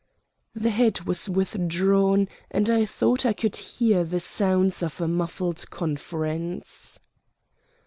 The 0.55 0.71
head 0.71 1.01
was 1.03 1.29
withdrawn 1.29 2.27
and 2.49 2.71
I 2.71 2.87
thought 2.87 3.23
I 3.23 3.33
could 3.33 3.55
hear 3.57 4.03
the 4.03 4.19
sounds 4.19 4.81
of 4.81 4.99
a 4.99 5.07
muffled 5.07 5.69
conference. 5.69 6.99